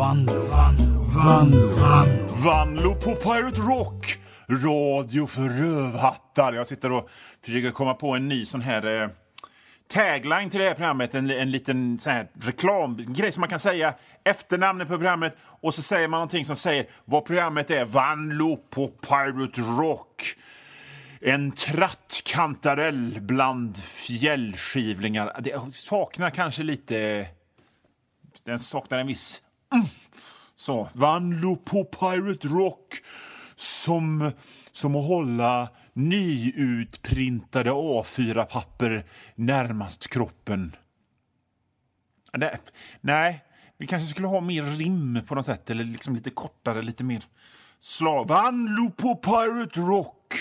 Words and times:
Vanlo, 0.00 0.32
Vanlo, 1.14 1.66
Vanlo. 1.68 2.24
Vanlo 2.44 2.94
på 2.94 3.14
Pirate 3.14 3.60
Rock. 3.60 4.18
Radio 4.48 5.26
för 5.26 5.42
rövhattar. 5.42 6.52
Jag 6.52 6.66
sitter 6.66 6.92
och 6.92 7.10
försöker 7.44 7.70
komma 7.70 7.94
på 7.94 8.10
en 8.14 8.28
ny 8.28 8.44
sån 8.44 8.60
här 8.60 9.02
eh, 9.02 9.08
tagline 9.88 10.50
till 10.50 10.60
det 10.60 10.66
här 10.66 10.74
programmet. 10.74 11.14
En, 11.14 11.30
en 11.30 11.50
liten 11.50 11.98
sån 11.98 12.12
här 12.12 12.28
reklamgrej 12.40 13.32
som 13.32 13.40
man 13.40 13.48
kan 13.48 13.58
säga 13.58 13.94
efternamnet 14.24 14.88
på 14.88 14.94
programmet 14.94 15.36
och 15.42 15.74
så 15.74 15.82
säger 15.82 16.08
man 16.08 16.18
någonting 16.18 16.44
som 16.44 16.56
säger 16.56 16.86
vad 17.04 17.24
programmet 17.24 17.70
är. 17.70 17.84
Vanlo 17.84 18.56
på 18.56 18.88
Pirate 18.88 19.60
Rock. 19.60 20.22
En 21.20 21.52
trattkantarell 21.52 23.18
bland 23.20 23.76
fjällskivlingar. 23.76 25.40
Det 25.40 25.72
saknar 25.72 26.30
kanske 26.30 26.62
lite... 26.62 27.26
Den 28.44 28.58
saknar 28.58 28.98
en 28.98 29.06
viss... 29.06 29.42
Så, 30.56 30.88
Vanlo 30.92 31.56
på 31.56 31.84
Pirate 31.84 32.48
Rock 32.48 32.94
som, 33.54 34.32
som 34.72 34.96
att 34.96 35.06
hålla 35.06 35.68
nyutprintade 35.92 37.70
A4-papper 37.70 39.04
närmast 39.34 40.08
kroppen. 40.08 40.76
Nej, 42.32 42.58
nej, 43.00 43.44
vi 43.78 43.86
kanske 43.86 44.08
skulle 44.08 44.28
ha 44.28 44.40
mer 44.40 44.62
rim 44.62 45.20
på 45.28 45.34
något 45.34 45.46
sätt, 45.46 45.70
eller 45.70 45.84
liksom 45.84 46.14
lite 46.14 46.30
kortare, 46.30 46.82
lite 46.82 47.04
mer 47.04 47.22
slag. 47.80 48.28
Vanlo 48.28 48.90
på 48.90 49.16
Pirate 49.16 49.80
Rock. 49.80 50.34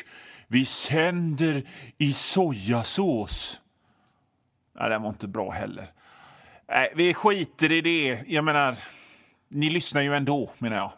Vi 0.48 0.66
sänder 0.66 1.64
i 1.98 2.14
sojasås. 2.14 3.62
Nej, 4.80 4.90
det 4.90 4.98
var 4.98 5.10
inte 5.10 5.28
bra 5.28 5.52
heller. 5.52 5.92
Nej, 6.70 6.94
vi 6.96 7.14
skiter 7.14 7.72
i 7.72 7.82
det. 7.82 8.24
Jag 8.28 8.44
menar, 8.44 8.78
ni 9.50 9.70
lyssnar 9.70 10.02
ju 10.02 10.16
ändå, 10.16 10.52
menar 10.58 10.78
jag. 10.78 10.92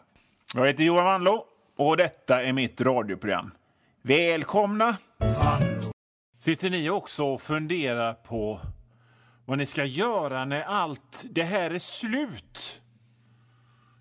Jag 0.54 0.66
heter 0.66 0.84
Johan 0.84 1.04
Wanlo 1.04 1.44
och 1.76 1.96
detta 1.96 2.42
är 2.42 2.52
mitt 2.52 2.80
radioprogram. 2.80 3.50
Välkomna! 4.02 4.96
Sitter 6.38 6.70
ni 6.70 6.90
också 6.90 7.24
och 7.24 7.42
funderar 7.42 8.14
på 8.14 8.60
vad 9.44 9.58
ni 9.58 9.66
ska 9.66 9.84
göra 9.84 10.44
när 10.44 10.62
allt 10.62 11.24
det 11.30 11.42
här 11.42 11.70
är 11.70 11.78
slut? 11.78 12.80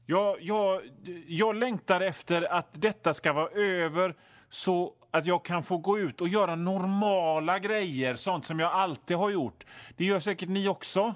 Jag, 0.06 0.38
jag, 0.42 0.82
jag 1.28 1.56
längtar 1.56 2.02
efter 2.02 2.54
att 2.54 2.68
detta 2.72 3.14
ska 3.14 3.34
vara 3.34 3.50
över 3.50 4.16
så 4.50 4.94
att 5.12 5.26
jag 5.26 5.46
kan 5.46 5.64
få 5.64 5.78
gå 5.78 6.00
ut 6.00 6.22
och 6.22 6.28
göra 6.28 6.56
normala 6.56 7.60
grejer, 7.60 8.16
sånt 8.16 8.46
som 8.46 8.60
jag 8.60 8.72
alltid 8.72 9.18
har 9.18 9.30
gjort. 9.30 9.64
Det 9.98 10.06
gör 10.06 10.20
säkert 10.20 10.50
ni 10.50 10.68
också. 10.68 11.16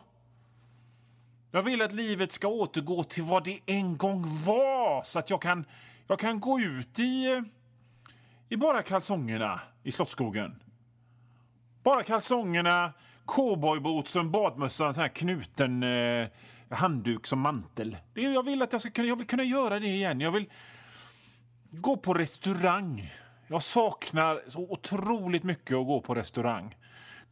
Jag 1.55 1.63
vill 1.63 1.81
att 1.81 1.93
livet 1.93 2.31
ska 2.31 2.47
återgå 2.47 3.03
till 3.03 3.23
vad 3.23 3.43
det 3.43 3.59
en 3.65 3.97
gång 3.97 4.41
var 4.43 5.03
så 5.03 5.19
att 5.19 5.29
jag 5.29 5.41
kan, 5.41 5.65
jag 6.07 6.19
kan 6.19 6.39
gå 6.39 6.59
ut 6.59 6.99
i, 6.99 7.43
i 8.49 8.57
bara 8.57 8.81
kalsongerna 8.81 9.61
i 9.83 9.91
Slottsskogen. 9.91 10.63
Bara 11.83 12.03
kalsongerna, 12.03 12.93
cowboybootsen, 13.25 14.31
badmössan, 14.31 14.93
sån 14.93 15.01
här 15.01 15.09
knuten 15.09 15.83
eh, 15.83 16.27
handduk 16.69 17.27
som 17.27 17.39
mantel. 17.39 17.97
Det, 18.13 18.21
jag 18.21 18.43
vill 18.43 18.61
att 18.61 18.71
jag 18.71 18.81
ska 18.81 18.91
kunna, 18.91 19.07
jag 19.07 19.15
vill 19.15 19.27
kunna 19.27 19.43
göra 19.43 19.79
det 19.79 19.87
igen. 19.87 20.21
Jag 20.21 20.31
vill 20.31 20.49
gå 21.69 21.97
på 21.97 22.13
restaurang. 22.13 23.13
Jag 23.47 23.63
saknar 23.63 24.41
så 24.47 24.59
otroligt 24.69 25.43
mycket 25.43 25.77
att 25.77 25.85
gå 25.85 26.01
på 26.01 26.15
restaurang. 26.15 26.75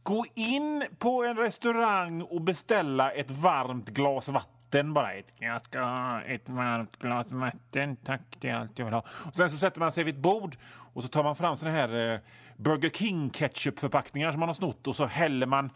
Gå 0.04 0.24
in 0.34 0.84
på 0.98 1.24
en 1.24 1.36
restaurang 1.36 2.22
och 2.22 2.40
beställa 2.40 3.10
ett 3.10 3.30
varmt 3.30 3.90
glas 3.90 4.28
vatten 4.28 4.94
bara. 4.94 5.12
Ett, 5.12 5.32
jag 5.38 5.60
ska 5.60 5.80
ha 5.80 6.22
ett 6.22 6.48
varmt 6.48 6.98
glas 6.98 7.32
vatten, 7.32 7.96
tack. 7.96 8.36
Det 8.40 8.48
är 8.48 8.54
allt 8.54 8.78
jag 8.78 8.86
vill 8.86 8.94
ha. 8.94 9.04
Och 9.24 9.36
sen 9.36 9.50
så 9.50 9.56
sätter 9.56 9.80
man 9.80 9.92
sig 9.92 10.04
vid 10.04 10.14
ett 10.14 10.20
bord 10.20 10.56
och 10.66 11.02
så 11.02 11.08
tar 11.08 11.22
man 11.24 11.36
fram 11.36 11.56
såna 11.56 11.70
här 11.70 12.12
eh, 12.12 12.18
Burger 12.56 12.90
King 12.90 13.30
ketchupförpackningar 13.30 14.30
som 14.30 14.40
man 14.40 14.48
har 14.48 14.54
snott 14.54 14.86
och 14.86 14.96
så 14.96 15.06
häller 15.06 15.46
man, 15.46 15.70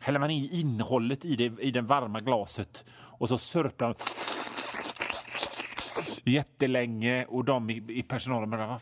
häller 0.00 0.18
man 0.18 0.30
i 0.30 0.60
innehållet 0.60 1.24
i 1.24 1.36
det, 1.36 1.62
i 1.62 1.70
det 1.70 1.80
varma 1.80 2.20
glaset 2.20 2.84
och 2.92 3.28
så 3.28 3.38
sörplar 3.38 3.88
man 3.88 3.96
jättelänge 6.30 7.24
och 7.24 7.44
de 7.44 7.70
i, 7.70 7.84
i 7.88 8.02
personalen 8.02 8.50
bara, 8.50 8.66
vad 8.66 8.80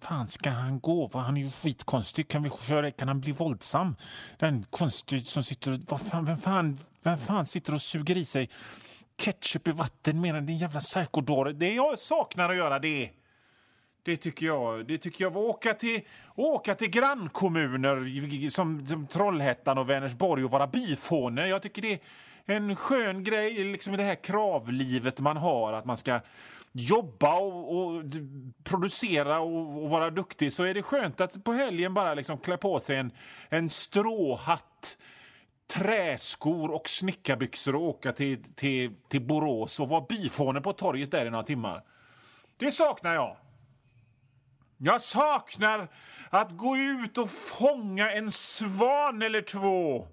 fan 0.00 0.28
ska 0.28 0.50
han 0.50 0.80
gå? 0.80 1.10
Han 1.12 1.36
är 1.36 1.40
ju 1.40 1.50
skitkonstig. 1.50 2.28
Kan, 2.28 2.42
vi 2.42 2.50
köra, 2.50 2.90
kan 2.90 3.08
han 3.08 3.20
bli 3.20 3.32
våldsam? 3.32 3.96
Den 4.38 4.66
konstig 4.70 5.22
som 5.22 5.44
sitter 5.44 5.78
vad 5.88 6.00
fan, 6.00 6.24
vem, 6.24 6.36
fan, 6.36 6.76
vem 7.02 7.18
fan 7.18 7.46
sitter 7.46 7.74
och 7.74 7.82
suger 7.82 8.16
i 8.16 8.24
sig 8.24 8.50
ketchup 9.16 9.68
i 9.68 9.70
vatten 9.70 10.20
medan 10.20 10.46
din 10.46 10.58
jävla 10.58 10.80
psykodåre? 10.80 11.52
Det 11.52 11.74
jag 11.74 11.98
saknar 11.98 12.50
att 12.50 12.56
göra 12.56 12.78
det. 12.78 13.10
Det 14.02 14.16
tycker 14.16 14.46
jag. 14.46 14.86
Det 14.86 14.98
tycker 14.98 15.24
jag. 15.24 15.36
Åka 15.36 15.74
till, 15.74 16.00
åka 16.34 16.74
till 16.74 16.88
grannkommuner 16.88 18.50
som, 18.50 18.86
som 18.86 19.06
Trollhättan 19.06 19.78
och 19.78 19.90
Vänersborg 19.90 20.44
och 20.44 20.50
vara 20.50 20.66
byfåne. 20.66 21.48
Jag 21.48 21.62
tycker 21.62 21.82
det 21.82 21.92
är 21.92 21.98
en 22.46 22.76
skön 22.76 23.24
grej 23.24 23.64
liksom 23.64 23.94
i 23.94 23.96
det 23.96 24.02
här 24.02 24.24
kravlivet 24.24 25.20
man 25.20 25.36
har. 25.36 25.72
Att 25.72 25.84
man 25.84 25.96
ska 25.96 26.20
jobba 26.72 27.38
och, 27.38 27.76
och 27.76 28.02
producera 28.64 29.40
och, 29.40 29.84
och, 29.84 29.90
vara 29.90 30.10
duktig 30.10 30.52
så 30.52 30.62
är 30.62 30.74
det 30.74 30.82
skönt 30.82 31.20
att 31.20 31.44
på 31.44 31.52
helgen 31.52 31.94
bara 31.94 32.14
liksom 32.14 32.38
klä 32.38 32.56
på 32.56 32.80
sig 32.80 32.96
en, 32.96 33.10
en 33.48 33.70
stråhatt 33.70 34.96
träskor 35.74 36.70
och 36.70 36.88
snickarbyxor 36.88 37.74
och 37.74 37.82
åka 37.82 38.12
till, 38.12 38.42
till, 38.54 38.94
till 39.08 39.26
Borås 39.26 39.80
och 39.80 39.88
vara 39.88 40.04
byfåne 40.08 40.60
på 40.60 40.72
torget 40.72 41.10
där 41.10 41.26
i 41.26 41.30
några 41.30 41.44
timmar. 41.44 41.82
Det 42.56 42.72
saknar 42.72 43.14
jag. 43.14 43.36
Jag 44.78 45.02
saknar 45.02 45.88
att 46.30 46.52
gå 46.52 46.76
ut 46.76 47.18
och 47.18 47.30
fånga 47.30 48.12
en 48.12 48.30
svan 48.30 49.22
eller 49.22 49.42
två 49.42 50.06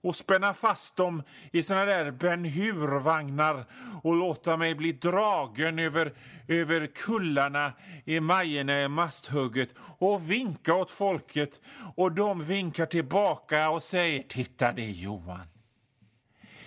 och 0.00 0.16
spänna 0.16 0.54
fast 0.54 0.96
dem 0.96 1.22
i 1.52 1.62
såna 1.62 1.84
där 1.84 2.10
Ben 2.10 2.44
Hur-vagnar 2.44 3.64
och 4.02 4.14
låta 4.14 4.56
mig 4.56 4.74
bli 4.74 4.92
dragen 4.92 5.78
över, 5.78 6.12
över 6.48 6.86
kullarna 6.86 7.72
i 8.04 8.20
Majorna 8.20 8.82
i 8.82 8.88
Masthugget 8.88 9.74
och 9.98 10.30
vinka 10.30 10.74
åt 10.74 10.90
folket 10.90 11.60
och 11.96 12.12
de 12.12 12.44
vinkar 12.44 12.86
tillbaka 12.86 13.70
och 13.70 13.82
säger 13.82 14.22
Titta, 14.22 14.72
det 14.72 14.82
är 14.82 14.90
Johan. 14.90 15.46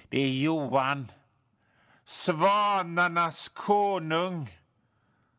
Det 0.09 0.19
är 0.19 0.43
Johan, 0.43 1.11
svanarnas 2.03 3.49
konung, 3.49 4.49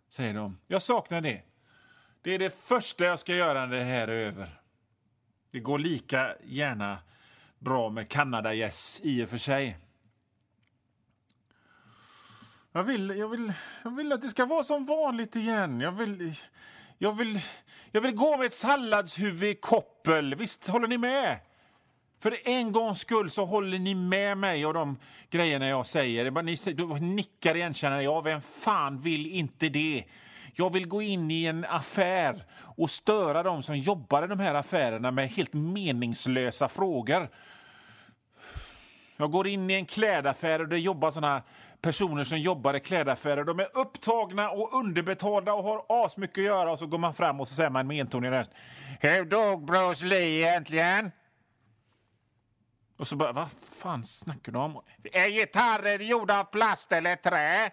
säger 0.09 0.35
de. 0.35 0.59
Jag 0.67 0.83
saknar 0.83 1.21
det. 1.21 1.43
Det 2.23 2.35
är 2.35 2.39
det 2.39 2.63
första 2.65 3.05
jag 3.05 3.19
ska 3.19 3.35
göra 3.35 3.67
när 3.67 3.77
det 3.77 3.85
här 3.85 4.09
är 4.09 4.27
över. 4.27 4.49
Det 5.51 5.61
går 5.61 5.79
lika 5.79 6.35
gärna 6.45 6.99
bra 7.63 7.91
med 7.91 8.09
Kanada-gäss 8.09 9.01
i 9.05 9.25
och 9.25 9.29
för 9.29 9.37
sig. 9.37 9.79
Jag 12.73 12.85
vill, 12.85 13.11
jag, 13.11 13.29
vill, 13.29 13.53
jag 13.85 13.97
vill 13.97 14.13
att 14.13 14.23
det 14.23 14.29
ska 14.29 14.47
vara 14.47 14.65
som 14.65 14.85
vanligt 14.85 15.37
igen. 15.37 15.81
Jag 15.81 15.93
vill, 15.93 16.35
jag 16.99 17.13
vill, 17.13 17.41
jag 17.91 18.01
vill 18.01 18.15
gå 18.15 18.37
med 18.37 18.47
ett 18.47 18.53
salladshuvud 18.53 19.51
i 19.51 19.55
koppel. 19.55 20.35
Visst 20.35 20.69
håller 20.69 20.89
ni 20.89 20.99
med? 20.99 21.39
För 22.21 22.49
en 22.49 22.73
gångs 22.73 23.01
skull 23.01 23.31
så 23.31 23.45
håller 23.45 23.79
ni 23.79 23.95
med 23.95 24.39
mig 24.39 24.67
och 24.67 24.75
de 24.75 24.99
grejerna 25.31 25.69
jag 25.69 25.87
säger. 25.87 26.31
Ni 27.01 27.15
nickar 27.15 27.55
igenkännande. 27.55 28.05
Ja, 28.05 28.21
vem 28.21 28.41
fan 28.41 29.01
vill 29.01 29.27
inte 29.27 29.69
det? 29.69 30.05
Jag 30.55 30.73
vill 30.73 30.89
gå 30.89 31.03
in 31.03 31.31
i 31.31 31.47
en 31.47 31.65
affär 31.65 32.45
och 32.77 32.91
störa 32.91 33.43
dem 33.43 33.63
som 33.63 33.79
jobbar 33.79 34.25
i 34.25 34.27
de 34.27 34.41
här 34.41 34.55
affärerna 34.55 35.11
med 35.11 35.29
helt 35.29 35.53
meningslösa 35.53 36.69
frågor. 36.69 37.29
Jag 39.17 39.31
går 39.31 39.47
in 39.47 39.71
i 39.71 39.75
en 39.75 39.87
klädaffär 39.87 40.61
och 40.61 40.69
det 40.69 40.79
jobbar 40.79 41.11
såna 41.11 41.43
personer 41.81 42.25
som 42.25 42.39
jobbar 42.39 42.75
i 42.75 42.81
klädaffärer. 42.81 43.45
De 43.45 43.61
är 43.61 43.79
upptagna 43.79 44.51
och 44.51 44.75
underbetalda 44.75 45.53
och 45.53 45.65
har 45.65 45.85
asmycket 45.89 46.39
att 46.39 46.45
göra. 46.45 46.73
Och 46.73 46.79
så 46.79 46.87
går 46.87 46.99
man 46.99 47.15
fram 47.15 47.41
och 47.41 47.49
så 47.49 47.55
säger 47.55 47.71
man 47.71 47.87
med 47.87 48.01
entonig 48.01 48.31
röst. 48.31 48.51
Hur 49.01 49.25
dog 49.25 49.65
Bruce 49.65 50.07
Lee 50.07 50.49
egentligen? 50.49 51.11
Och 52.99 53.09
så 53.09 53.17
bara, 53.17 53.33
vad 53.33 53.49
fan 53.81 54.05
snackar 54.05 54.53
du 54.53 54.59
om? 54.59 54.83
Är 55.13 55.29
gitarrer 55.29 55.99
gjorda 55.99 56.41
av 56.41 56.45
plast 56.45 56.93
eller 56.93 57.17
trä? 57.17 57.71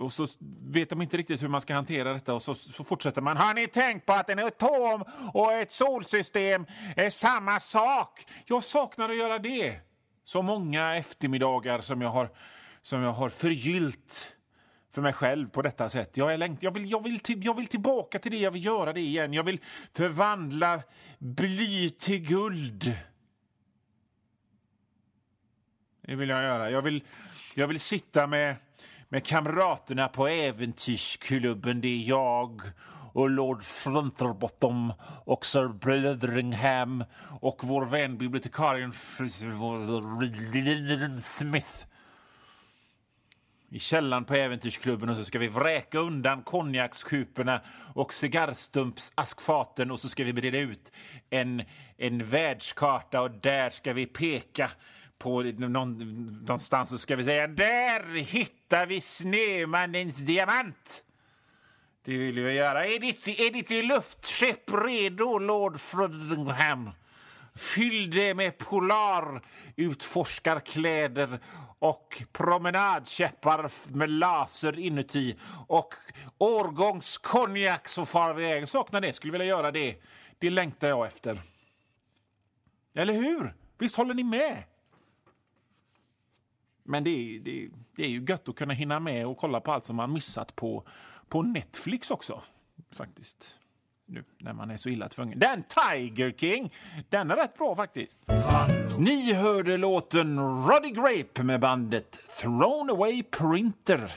Och 0.00 0.12
så 0.12 0.26
vet 0.62 0.90
de 0.90 1.02
inte 1.02 1.16
riktigt 1.16 1.42
hur 1.42 1.48
man 1.48 1.60
ska 1.60 1.74
hantera 1.74 2.12
detta 2.12 2.34
och 2.34 2.42
så, 2.42 2.54
så 2.54 2.84
fortsätter 2.84 3.22
man. 3.22 3.36
Har 3.36 3.54
ni 3.54 3.66
tänkt 3.66 4.06
på 4.06 4.12
att 4.12 4.30
en 4.30 4.38
atom 4.38 5.04
och 5.34 5.52
ett 5.52 5.72
solsystem 5.72 6.66
är 6.96 7.10
samma 7.10 7.60
sak? 7.60 8.26
Jag 8.44 8.64
saknar 8.64 9.08
att 9.08 9.16
göra 9.16 9.38
det. 9.38 9.80
Så 10.24 10.42
många 10.42 10.96
eftermiddagar 10.96 11.80
som 11.80 12.00
jag 12.00 12.10
har, 12.10 12.30
som 12.82 13.02
jag 13.02 13.12
har 13.12 13.28
förgyllt 13.28 14.32
för 14.90 15.02
mig 15.02 15.12
själv 15.12 15.48
på 15.48 15.62
detta 15.62 15.88
sätt. 15.88 16.16
Jag, 16.16 16.32
är 16.32 16.36
längt, 16.36 16.62
jag, 16.62 16.74
vill, 16.74 16.90
jag, 16.90 17.02
vill 17.02 17.20
till, 17.20 17.44
jag 17.44 17.56
vill 17.56 17.66
tillbaka 17.66 18.18
till 18.18 18.32
det, 18.32 18.38
jag 18.38 18.50
vill 18.50 18.64
göra 18.64 18.92
det 18.92 19.00
igen. 19.00 19.32
Jag 19.32 19.42
vill 19.42 19.60
förvandla 19.92 20.82
bly 21.18 21.90
till 21.90 22.20
guld. 22.20 22.94
Det 26.00 26.14
vill 26.14 26.28
jag 26.28 26.42
göra. 26.42 26.70
Jag 26.70 26.82
vill, 26.82 27.04
jag 27.54 27.66
vill 27.66 27.80
sitta 27.80 28.26
med, 28.26 28.56
med 29.08 29.26
kamraterna 29.26 30.08
på 30.08 30.28
Äventyrsklubben. 30.28 31.80
Det 31.80 31.88
är 31.88 32.08
jag 32.08 32.60
och 33.12 33.30
Lord 33.30 33.62
Fronterbottom 33.62 34.92
och 35.24 35.46
Sir 35.46 35.68
Blitheringham 35.68 37.04
och 37.40 37.60
vår 37.64 37.86
vän 37.86 38.18
bibliotekarien 38.18 38.92
Smith 41.22 41.86
i 43.70 43.78
källaren 43.78 44.24
på 44.24 44.34
Äventyrsklubben 44.34 45.08
och 45.08 45.16
så 45.16 45.24
ska 45.24 45.38
vi 45.38 45.48
vräka 45.48 45.98
undan 45.98 46.42
konjakskuporna 46.42 47.60
och 47.94 48.14
cigarrstumpsaskfaten 48.14 49.90
och 49.90 50.00
så 50.00 50.08
ska 50.08 50.24
vi 50.24 50.32
breda 50.32 50.58
ut 50.58 50.92
en, 51.30 51.62
en 51.96 52.24
världskarta 52.24 53.22
och 53.22 53.30
där 53.30 53.70
ska 53.70 53.92
vi 53.92 54.06
peka 54.06 54.70
på 55.18 55.42
någonstans 55.42 56.88
så 56.88 56.98
ska 56.98 57.16
vi 57.16 57.24
säga 57.24 57.46
där 57.46 58.14
hittar 58.14 58.86
vi 58.86 59.00
Snömannens 59.00 60.26
diamant. 60.26 61.04
Det 62.04 62.18
vill 62.18 62.40
vi 62.40 62.52
göra. 62.52 62.86
Är 62.86 62.98
ditt, 62.98 63.28
är 63.28 63.52
ditt 63.52 63.70
luftskepp 63.70 64.72
redo, 64.72 65.38
Lord 65.38 65.80
Frodingham? 65.80 66.90
Fyll 67.54 68.10
det 68.10 68.34
med 68.34 68.58
polarutforskarkläder 68.58 71.40
och 71.78 72.22
promenadkäppar 72.32 73.70
med 73.96 74.10
laser 74.10 74.78
inuti 74.78 75.36
och 75.66 75.94
årgångskonjak 76.38 77.88
så 77.88 78.06
far 78.06 78.34
vi 78.34 78.46
iväg. 78.46 78.68
Saknar 78.68 79.00
det, 79.00 79.12
skulle 79.12 79.32
vilja 79.32 79.46
göra 79.46 79.70
det. 79.70 79.96
Det 80.38 80.50
längtar 80.50 80.88
jag 80.88 81.06
efter. 81.06 81.40
Eller 82.96 83.12
hur? 83.12 83.54
Visst 83.78 83.96
håller 83.96 84.14
ni 84.14 84.24
med? 84.24 84.62
Men 86.88 87.04
det 87.04 87.10
är, 87.10 87.40
det, 87.40 87.68
det 87.96 88.04
är 88.04 88.08
ju 88.08 88.24
gött 88.28 88.48
att 88.48 88.56
kunna 88.56 88.74
hinna 88.74 89.00
med 89.00 89.26
och 89.26 89.36
kolla 89.36 89.60
på 89.60 89.72
allt 89.72 89.84
som 89.84 89.96
man 89.96 90.12
missat 90.12 90.56
på, 90.56 90.84
på 91.28 91.42
Netflix 91.42 92.10
också. 92.10 92.42
Faktiskt. 92.90 93.60
Nu 94.06 94.24
när 94.38 94.52
man 94.52 94.70
är 94.70 94.76
så 94.76 94.88
illa 94.88 95.08
tvungen. 95.08 95.38
Den 95.38 95.62
Tiger 95.62 96.30
King! 96.30 96.72
Den 97.08 97.30
är 97.30 97.36
rätt 97.36 97.58
bra 97.58 97.76
faktiskt. 97.76 98.18
Ni 98.98 99.32
hörde 99.32 99.76
låten 99.76 100.38
Ruddy 100.38 100.90
Grape 100.90 101.42
med 101.42 101.60
bandet 101.60 102.18
Thrown 102.40 102.90
Away 102.90 103.22
Printer 103.22 104.12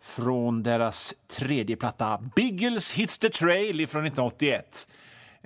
från 0.00 0.62
deras 0.62 1.14
tredje 1.26 1.76
platta 1.76 2.22
Biggles 2.36 2.92
Hits 2.92 3.18
the 3.18 3.30
Trail 3.30 3.86
från 3.86 4.06
1981. 4.06 4.88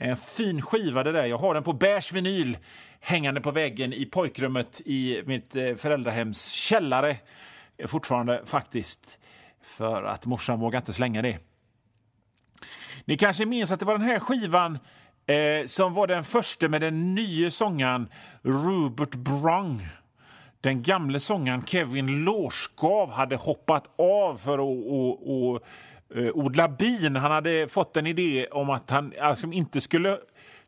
En 0.05 0.17
fin 0.17 0.63
skiva 0.63 1.03
det 1.03 1.13
där. 1.13 1.25
Jag 1.25 1.39
har 1.39 1.55
den 1.55 1.63
på 1.63 1.73
beige 1.73 2.13
vinyl 2.13 2.59
hängande 3.01 3.41
på 3.41 3.51
väggen 3.51 3.93
i 3.93 4.07
pojkrummet 4.07 4.81
i 4.85 5.23
mitt 5.27 5.57
eh, 5.57 5.75
föräldrahems 5.75 6.53
källare. 6.53 7.17
Fortfarande 7.87 8.43
faktiskt. 8.45 9.19
För 9.63 10.03
att 10.03 10.27
morsan 10.27 10.61
vågar 10.61 10.79
inte 10.79 10.93
slänga 10.93 11.23
det. 11.23 11.39
Ni 13.05 13.17
kanske 13.17 13.47
minns 13.47 13.73
att 13.73 13.81
det 13.81 13.87
var 13.87 13.99
den 13.99 14.09
här 14.09 14.19
skivan 14.19 14.79
eh, 15.27 15.67
som 15.67 15.95
var 15.95 16.07
den 16.07 16.25
första 16.25 16.69
med 16.69 16.81
den 16.81 17.15
nya 17.15 17.51
sångaren 17.51 18.09
Rupert 18.43 19.15
Brung. 19.15 19.81
Den 20.61 20.83
gamle 20.83 21.21
sångaren 21.21 21.67
Kevin 21.67 22.25
Lårskav 22.25 23.11
hade 23.11 23.37
hoppat 23.37 23.91
av 23.99 24.37
för 24.37 24.55
att 24.55 25.63
Eh, 26.14 26.31
odla 26.35 26.69
bin. 26.69 27.17
Han 27.17 27.31
hade 27.31 27.69
fått 27.69 27.97
en 27.97 28.06
idé 28.06 28.47
om 28.47 28.70
att 28.70 28.91
han 28.91 29.12
alltså, 29.20 29.47
inte 29.47 29.81
skulle 29.81 30.19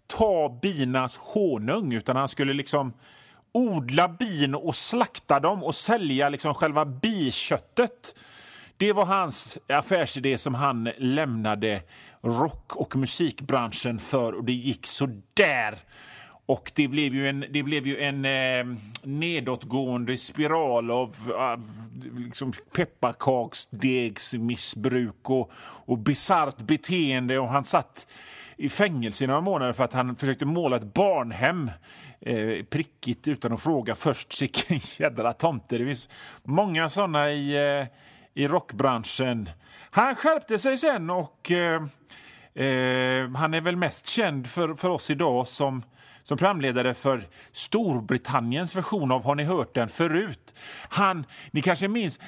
ta 0.07 0.59
binas 0.63 1.19
honung 1.19 1.93
utan 1.93 2.17
han 2.17 2.29
skulle 2.29 2.53
liksom 2.53 2.93
odla 3.53 4.09
bin 4.09 4.55
och 4.55 4.75
slakta 4.75 5.41
dem 5.41 5.65
och 5.65 5.75
sälja 5.75 6.29
liksom 6.29 6.55
själva 6.55 6.85
biköttet. 6.85 8.15
Det 8.77 8.93
var 8.93 9.05
hans 9.07 9.59
affärsidé 9.69 10.39
som 10.39 10.55
han 10.55 10.91
lämnade 10.99 11.83
rock 12.23 12.77
och 12.77 12.97
musikbranschen 12.97 13.99
för 13.99 14.33
och 14.33 14.45
det 14.45 14.53
gick 14.53 14.87
så 14.87 15.09
där. 15.35 15.79
Och 16.47 16.73
det 16.75 16.89
blev 16.89 17.15
ju 17.15 17.29
en, 17.29 17.45
det 17.51 17.63
blev 17.63 17.87
ju 17.87 18.01
en 18.01 18.25
eh, 18.25 18.67
nedåtgående 19.03 20.17
spiral 20.17 20.91
av 20.91 21.15
eh, 21.29 21.57
liksom 22.19 22.53
pepparkaksdegsmissbruk 22.77 25.31
och, 25.31 25.53
och 25.59 25.99
bisarrt 25.99 26.57
beteende. 26.57 27.39
Och 27.39 27.49
han 27.49 27.65
satt 27.65 28.07
i 28.57 28.69
fängelse 28.69 29.25
i 29.25 29.27
några 29.27 29.41
månader 29.41 29.73
för 29.73 29.85
att 29.85 29.93
han 29.93 30.17
försökte 30.17 30.47
måla 30.47 30.77
ett 30.77 30.95
barnhem 30.95 31.71
eh, 32.21 32.65
prickigt 32.65 33.29
utan 33.29 33.53
att 33.53 33.63
fråga 33.63 33.95
först. 33.95 34.33
Sicken 34.33 34.81
jädra 34.99 35.33
tomte. 35.33 35.79
Det 35.79 35.85
finns 35.85 36.09
många 36.43 36.89
såna 36.89 37.33
i, 37.33 37.79
eh, 37.81 37.87
i 38.35 38.47
rockbranschen. 38.47 39.51
Han 39.91 40.15
skärpte 40.15 40.59
sig 40.59 40.79
sen 40.79 41.11
och 41.11 41.51
eh, 41.51 41.83
eh, 42.55 43.31
han 43.37 43.55
är 43.55 43.61
väl 43.61 43.77
mest 43.77 44.07
känd 44.07 44.47
för, 44.47 44.75
för 44.75 44.89
oss 44.89 45.11
idag 45.11 45.49
som 45.49 45.83
som 46.25 46.39
programledare 46.39 46.95
för 46.95 47.23
Storbritanniens 47.53 48.77
version 48.77 49.13
av 49.13 49.25
Har 49.25 49.35
ni 49.35 49.45
hört 49.45 49.75
den 49.75 49.89
förut? 49.89 50.55
Han, 50.89 51.27
ni 51.51 51.63
kanske 51.63 51.89
minns, 51.89 52.21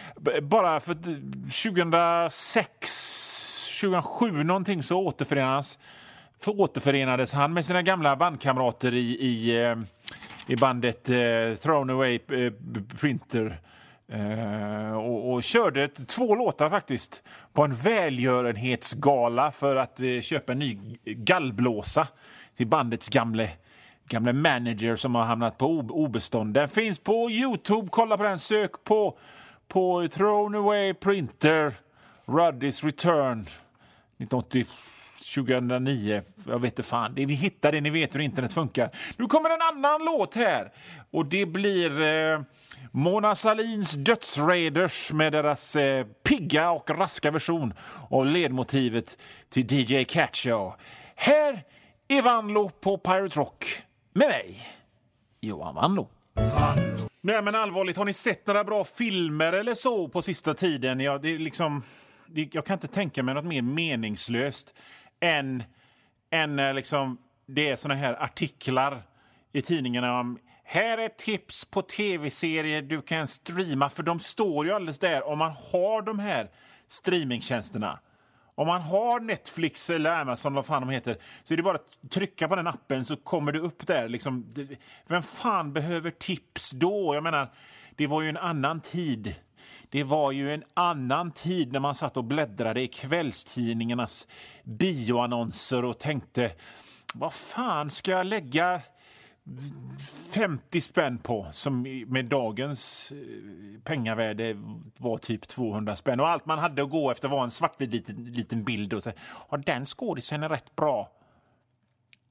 bara 0.43 0.81
för 0.81 0.94
2006, 0.94 3.81
2007 3.81 4.44
någonting 4.44 4.82
så 4.82 5.00
återförenas, 5.00 5.78
för 6.40 6.61
återförenades 6.61 7.32
han 7.32 7.52
med 7.52 7.67
sina 7.67 7.82
gamla 7.82 8.17
bandkamrater 8.17 8.94
i, 8.94 9.11
i, 9.11 9.64
eh, 9.64 9.76
i 10.46 10.56
bandet 10.56 11.08
eh, 11.08 11.55
Thrown 11.62 11.90
Away 11.90 12.14
eh, 12.14 12.52
Printer. 13.00 13.61
Eh, 14.08 14.97
och, 14.97 15.32
och, 15.32 15.43
körde 15.43 15.88
två 15.88 16.35
låtar 16.35 16.69
faktiskt 16.69 17.23
på 17.53 17.62
en 17.62 17.75
välgörenhetsgala 17.75 19.50
för 19.50 19.76
att 19.76 20.00
eh, 20.00 20.20
köpa 20.20 20.53
en 20.53 20.58
ny 20.58 20.79
gallblåsa 21.05 22.08
till 22.56 22.67
bandets 22.67 23.08
gamle, 23.08 23.50
gamle 24.08 24.32
manager 24.32 24.97
som 24.97 25.14
har 25.14 25.25
hamnat 25.25 25.58
på 25.58 25.67
obestånd. 25.79 26.55
Den 26.55 26.69
finns 26.69 26.99
på 26.99 27.31
Youtube. 27.31 27.88
Kolla 27.91 28.17
på 28.17 28.23
den. 28.23 28.38
Sök 28.38 28.85
på, 28.85 29.19
på 29.69 30.08
Thrown 30.08 30.55
Away 30.55 30.94
Printer 30.94 31.73
Ruddy's 32.26 32.85
Return 32.85 33.41
1980. 33.41 34.67
2009. 35.35 36.23
Jag 36.47 36.58
vet 36.58 36.73
inte 36.73 36.82
fan. 36.82 37.12
Ni 37.12 37.35
hittar 37.35 37.73
det, 37.73 37.81
ni 37.81 37.91
vet 37.91 38.14
hur 38.14 38.20
internet 38.20 38.53
funkar. 38.53 38.91
Nu 39.17 39.26
kommer 39.26 39.50
en 39.50 39.62
annan 39.62 40.05
låt 40.05 40.34
här. 40.34 40.72
Och 41.10 41.27
det 41.27 41.46
blir 41.46 42.01
eh, 42.01 42.41
Mona 42.93 43.34
Salins 43.34 43.93
Dödsraiders 43.93 45.12
med 45.12 45.32
deras 45.32 45.76
eh, 45.76 46.06
pigga 46.22 46.70
och 46.70 46.90
raska 46.90 47.31
version 47.31 47.74
av 48.10 48.26
ledmotivet 48.26 49.19
till 49.48 49.72
DJ 49.72 50.05
Catcho. 50.05 50.72
Här 51.14 51.64
är 52.08 52.22
Vanlo 52.22 52.70
på 52.70 52.98
Pirate 52.98 53.40
Rock 53.40 53.82
med 54.12 54.28
mig, 54.28 54.69
Johan 55.40 55.74
Vanlo. 55.74 56.08
Nej, 57.20 57.43
men 57.43 57.55
allvarligt, 57.55 57.96
har 57.96 58.05
ni 58.05 58.12
sett 58.12 58.46
några 58.46 58.64
bra 58.64 58.84
filmer 58.84 59.52
eller 59.52 59.74
så 59.74 60.08
på 60.08 60.22
sista 60.22 60.55
tiden? 60.55 61.00
Ja, 61.00 61.19
det 61.19 61.34
är 61.34 61.38
liksom, 61.38 61.82
det, 62.26 62.55
jag 62.55 62.66
kan 62.66 62.74
inte 62.74 62.88
tänka 62.88 63.22
mig 63.22 63.34
något 63.34 63.44
mer 63.44 63.62
meningslöst 63.62 64.74
än, 65.20 65.62
än 66.31 66.58
eh, 66.58 66.74
liksom, 66.74 67.19
det 67.46 67.69
är 67.69 67.76
såna 67.76 67.94
här 67.94 68.22
artiklar 68.22 69.02
i 69.52 69.62
tidningarna 69.62 70.20
om 70.20 70.38
här 70.69 70.99
är 70.99 71.08
tips 71.08 71.65
på 71.65 71.82
tv-serier 71.82 72.82
du 72.82 73.03
kan 73.03 73.27
streama, 73.27 73.91
för 73.91 74.03
de 74.03 74.20
står 74.20 74.67
ju 74.67 74.73
alldeles 74.73 74.99
där 74.99 75.29
om 75.29 75.39
man 75.39 75.53
har 75.73 76.03
de 76.03 76.19
här 76.19 76.51
streamingtjänsterna. 76.87 77.99
Om 78.55 78.67
man 78.67 78.81
har 78.81 79.20
Netflix 79.20 79.91
eller 79.91 80.20
Amazon, 80.20 80.55
vad 80.55 80.67
fan 80.67 80.82
de 80.82 80.91
heter, 80.91 81.19
så 81.43 81.55
är 81.55 81.56
det 81.56 81.63
bara 81.63 81.75
att 81.75 82.11
trycka 82.11 82.49
på 82.49 82.56
den 82.56 82.67
appen 82.67 83.05
så 83.05 83.17
kommer 83.17 83.53
det 83.53 83.58
upp 83.58 83.87
där. 83.87 84.08
Liksom, 84.08 84.53
vem 85.06 85.23
fan 85.23 85.73
behöver 85.73 86.11
tips 86.11 86.70
då? 86.70 87.15
Jag 87.15 87.23
menar, 87.23 87.53
det 87.96 88.06
var 88.06 88.23
ju 88.23 88.29
en 88.29 88.37
annan 88.37 88.81
tid. 88.81 89.35
Det 89.91 90.05
var 90.05 90.32
ju 90.32 90.55
en 90.55 90.65
annan 90.75 91.32
tid 91.32 91.73
när 91.73 91.81
man 91.81 91.94
satt 91.94 92.17
och 92.17 92.25
bläddrade 92.25 92.81
i 92.81 92.89
kvällstidningarnas 92.89 94.29
bioannonser 94.65 95.85
och 95.85 95.99
tänkte 95.99 96.53
vad 97.15 97.32
fan 97.35 97.91
ska 97.91 98.11
jag 98.11 98.27
lägga 98.27 98.81
50 100.31 100.81
spänn 100.81 101.19
på, 101.19 101.46
som 101.53 101.82
med 102.06 102.24
dagens 102.24 103.12
eh, 103.12 103.81
pengavärde 103.84 104.56
var 104.98 105.19
typ 105.19 105.48
200 105.48 105.96
spänn. 105.96 106.20
Och 106.20 106.29
allt 106.29 106.46
man 106.46 106.58
hade 106.58 106.82
att 106.82 106.91
gå 106.91 107.10
efter 107.10 107.29
var 107.29 107.44
en 107.44 107.50
svartvit 107.50 107.91
liten, 107.91 108.24
liten 108.24 108.65
bild 108.65 108.93
och 108.93 109.03
så, 109.03 109.12
ja, 109.50 109.56
den 109.56 109.84
skådisen 109.84 110.43
är 110.43 110.48
rätt 110.48 110.76
bra. 110.76 111.12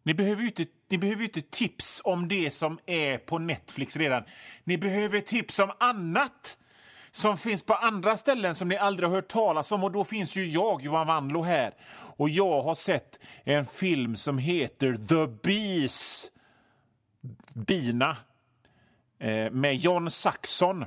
Ni 0.03 0.13
behöver 0.13 0.41
ju 0.41 0.47
inte, 0.47 0.65
ni 0.89 0.97
behöver 0.97 1.23
inte 1.23 1.41
tips 1.41 2.01
om 2.03 2.27
det 2.27 2.51
som 2.51 2.79
är 2.85 3.17
på 3.17 3.39
Netflix 3.39 3.97
redan. 3.97 4.23
Ni 4.63 4.77
behöver 4.77 5.21
tips 5.21 5.59
om 5.59 5.71
annat 5.79 6.57
som 7.11 7.37
finns 7.37 7.63
på 7.63 7.73
andra 7.73 8.17
ställen 8.17 8.55
som 8.55 8.67
ni 8.67 8.77
aldrig 8.77 9.09
har 9.09 9.15
hört 9.15 9.27
talas 9.27 9.71
om. 9.71 9.83
Och 9.83 9.91
då 9.91 10.03
finns 10.03 10.35
ju 10.35 10.45
jag, 10.45 10.81
Johan 10.81 11.07
Wanlo, 11.07 11.41
här. 11.41 11.73
Och 12.17 12.29
jag 12.29 12.61
har 12.61 12.75
sett 12.75 13.19
en 13.43 13.65
film 13.65 14.15
som 14.15 14.37
heter 14.37 14.95
The 14.95 15.27
Bees 15.43 16.31
bina. 17.53 18.17
eh, 19.19 19.51
med 19.51 19.75
John 19.75 20.09
Saxon. 20.09 20.85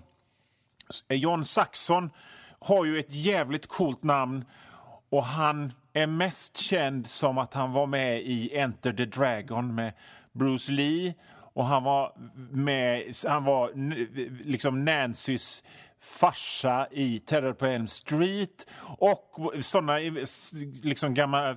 Eh, 1.08 1.16
John 1.16 1.44
Saxon 1.44 2.10
har 2.58 2.84
ju 2.84 2.98
ett 2.98 3.14
jävligt 3.14 3.66
coolt 3.66 4.02
namn 4.02 4.44
och 5.10 5.24
han 5.24 5.72
är 5.92 6.06
mest 6.06 6.56
känd 6.56 7.06
som 7.06 7.38
att 7.38 7.54
han 7.54 7.72
var 7.72 7.86
med 7.86 8.20
i 8.20 8.56
Enter 8.58 8.92
the 8.92 9.04
Dragon 9.04 9.74
med 9.74 9.92
Bruce 10.32 10.72
Lee 10.72 11.14
och 11.54 11.66
han 11.66 11.84
var 11.84 12.12
med, 12.50 13.14
han 13.28 13.44
var 13.44 13.70
liksom 14.44 14.84
Nancys 14.84 15.64
farsa 16.00 16.88
i 16.90 17.20
Terror 17.20 17.52
på 17.52 17.66
Elm 17.66 17.86
Street 17.86 18.66
och 18.98 19.36
såna 19.60 20.00
eh, 20.00 20.12
liksom 20.82 21.14
gamla 21.14 21.56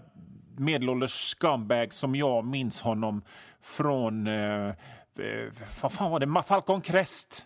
medelålders 0.58 1.12
scumbags 1.12 1.96
som 1.96 2.16
jag 2.16 2.46
minns 2.46 2.82
honom 2.82 3.22
från... 3.62 4.28
Eh, 4.28 4.68
eh, 4.68 4.74
vad 5.82 5.92
fan 5.92 6.12
var 6.12 6.20
det? 6.20 6.44
Falcon 6.44 6.82
Crest. 6.82 7.46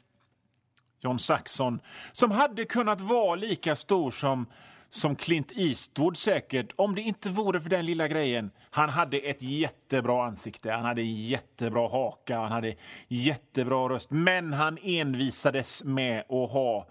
John 0.99 1.19
Saxon, 1.19 1.79
som 2.11 2.31
hade 2.31 2.65
kunnat 2.65 3.01
vara 3.01 3.35
lika 3.35 3.75
stor 3.75 4.11
som 4.11 4.45
som 4.89 5.15
Clint 5.15 5.51
Eastwood 5.55 6.17
säkert, 6.17 6.73
om 6.75 6.95
det 6.95 7.01
inte 7.01 7.29
vore 7.29 7.61
för 7.61 7.69
den 7.69 7.85
lilla 7.85 8.07
grejen. 8.07 8.51
Han 8.69 8.89
hade 8.89 9.17
ett 9.17 9.41
jättebra 9.41 10.25
ansikte, 10.25 10.71
han 10.71 10.85
hade 10.85 11.01
jättebra 11.01 11.89
haka, 11.89 12.39
han 12.39 12.51
hade 12.51 12.75
jättebra 13.07 13.89
röst. 13.89 14.11
Men 14.11 14.53
han 14.53 14.77
envisades 14.83 15.83
med 15.83 16.19
att 16.19 16.51
ha 16.51 16.87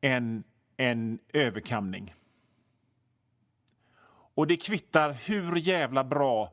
en, 0.00 0.44
en 0.76 1.18
överkamning. 1.32 2.14
Och 4.34 4.46
det 4.46 4.56
kvittar 4.56 5.16
hur 5.26 5.56
jävla 5.56 6.04
bra 6.04 6.52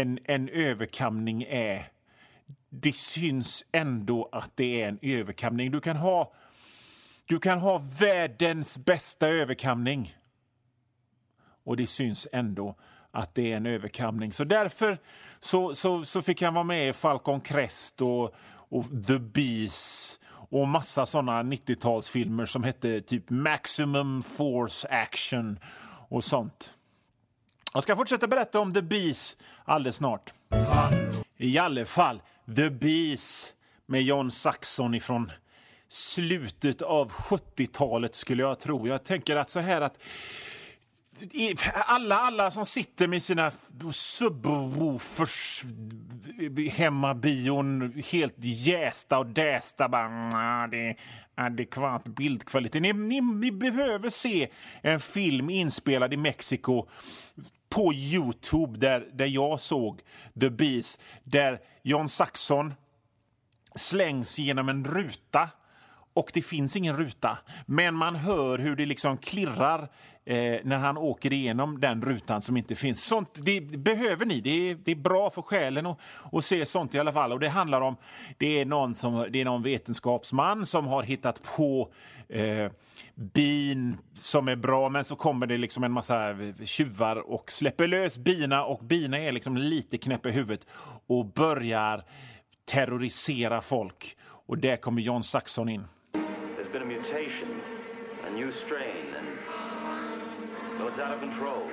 en, 0.00 0.18
en 0.24 0.48
överkamning 0.48 1.42
är. 1.42 1.88
Det 2.68 2.96
syns 2.96 3.64
ändå 3.72 4.28
att 4.32 4.56
det 4.56 4.82
är 4.82 4.88
en 4.88 4.98
överkamning. 5.02 5.70
Du 5.70 5.80
kan 5.80 5.96
ha 5.96 6.32
du 7.28 7.38
kan 7.38 7.58
ha 7.58 7.82
världens 8.00 8.78
bästa 8.78 9.28
överkamning 9.28 10.16
och 11.64 11.76
det 11.76 11.86
syns 11.86 12.28
ändå 12.32 12.74
att 13.10 13.34
det 13.34 13.52
är 13.52 13.56
en 13.56 13.66
överkamning. 13.66 14.32
Så 14.32 14.44
därför 14.44 14.98
så, 15.40 15.74
så, 15.74 16.04
så 16.04 16.22
fick 16.22 16.42
han 16.42 16.54
vara 16.54 16.64
med 16.64 16.88
i 16.88 16.92
Falcon 16.92 17.40
Crest 17.40 18.02
och, 18.02 18.34
och 18.68 18.84
The 19.06 19.18
Beast 19.18 20.20
och 20.28 20.68
massa 20.68 21.06
såna 21.06 21.42
90-talsfilmer 21.42 22.46
som 22.46 22.64
hette 22.64 23.00
typ 23.00 23.30
Maximum 23.30 24.22
Force 24.22 24.88
Action 24.88 25.58
och 26.08 26.24
sånt. 26.24 26.75
Jag 27.76 27.82
ska 27.82 27.96
fortsätta 27.96 28.26
berätta 28.26 28.60
om 28.60 28.74
The 28.74 28.82
Bees 28.82 29.36
alldeles 29.64 29.96
snart. 29.96 30.32
I 31.36 31.58
alla 31.58 31.84
fall, 31.84 32.22
The 32.56 32.70
Bees 32.70 33.52
med 33.86 34.02
John 34.02 34.30
Saxon 34.30 34.94
ifrån 34.94 35.30
slutet 35.88 36.82
av 36.82 37.10
70-talet 37.10 38.14
skulle 38.14 38.42
jag 38.42 38.58
tro. 38.58 38.88
Jag 38.88 39.04
tänker 39.04 39.36
att 39.36 39.50
så 39.50 39.60
här 39.60 39.80
att 39.80 39.98
alla, 41.86 42.18
alla 42.18 42.50
som 42.50 42.66
sitter 42.66 43.08
med 43.08 43.22
sina 43.22 43.52
subwoofers 43.92 45.62
hemmabion 46.72 48.02
helt 48.12 48.36
jästa 48.38 49.18
och 49.18 49.26
dästa. 49.26 49.88
Bara, 49.88 50.66
det 50.66 50.88
är 50.88 50.96
adekvat 51.34 52.04
bildkvalitet. 52.04 52.82
Ni, 52.82 52.92
ni, 52.92 53.20
ni, 53.20 53.52
behöver 53.52 54.10
se 54.10 54.48
en 54.82 55.00
film 55.00 55.50
inspelad 55.50 56.14
i 56.14 56.16
Mexiko 56.16 56.88
på 57.68 57.92
Youtube 57.94 58.78
där, 58.78 59.08
där 59.12 59.26
jag 59.26 59.60
såg 59.60 60.00
The 60.40 60.50
Beast 60.50 61.00
där 61.24 61.60
John 61.82 62.08
Saxon 62.08 62.74
slängs 63.74 64.38
genom 64.38 64.68
en 64.68 64.84
ruta 64.84 65.50
och 66.14 66.30
det 66.32 66.42
finns 66.42 66.76
ingen 66.76 66.96
ruta. 66.96 67.38
Men 67.66 67.94
man 67.94 68.16
hör 68.16 68.58
hur 68.58 68.76
det 68.76 68.86
liksom 68.86 69.18
klirrar 69.18 69.88
eh, 70.26 70.60
när 70.64 70.78
han 70.78 70.96
åker 70.96 71.32
igenom 71.32 71.80
den 71.80 72.02
rutan 72.02 72.42
som 72.42 72.56
inte 72.56 72.74
finns. 72.74 73.04
Sånt 73.04 73.40
det 73.42 73.60
behöver 73.60 74.26
ni. 74.26 74.40
Det 74.40 74.70
är, 74.70 74.74
det 74.74 74.90
är 74.90 74.96
bra 74.96 75.30
för 75.30 75.42
själen 75.42 75.86
att, 75.86 75.98
att 76.32 76.44
se 76.44 76.66
sånt 76.66 76.94
i 76.94 76.98
alla 76.98 77.12
fall. 77.12 77.32
Och 77.32 77.40
det 77.40 77.48
handlar 77.48 77.80
om 77.80 77.96
det 78.38 78.60
är 78.60 78.64
någon, 78.64 78.94
som, 78.94 79.26
det 79.30 79.40
är 79.40 79.44
någon 79.44 79.62
vetenskapsman 79.62 80.66
som 80.66 80.86
har 80.86 81.02
hittat 81.02 81.42
på 81.56 81.92
eh, 82.28 82.70
bin 83.14 83.98
som 84.14 84.48
är 84.48 84.56
bra, 84.56 84.88
men 84.88 85.04
så 85.04 85.16
kommer 85.16 85.46
det 85.46 85.58
liksom 85.58 85.84
en 85.84 85.92
massa 85.92 86.36
tjuvar 86.64 87.30
och 87.30 87.52
släpper 87.52 87.86
lös 87.86 88.18
bina 88.18 88.64
och 88.64 88.84
bina 88.84 89.18
är 89.18 89.32
liksom 89.32 89.56
lite 89.56 89.98
knäppa 89.98 90.28
i 90.28 90.32
huvudet 90.32 90.66
och 91.06 91.26
börjar 91.26 92.04
terrorisera 92.70 93.60
folk. 93.60 94.16
Och 94.46 94.58
där 94.58 94.76
kommer 94.76 95.02
John 95.02 95.22
Saxon 95.22 95.68
in. 95.68 95.84
There's 96.56 96.72
been 96.72 96.82
a 96.82 96.86
mutation, 96.86 97.60
a 98.26 98.30
new 98.34 98.50
strain, 98.50 99.05
and 100.86 100.94
it's 100.94 101.00
out 101.00 101.14
of 101.14 101.20
control. 101.20 101.70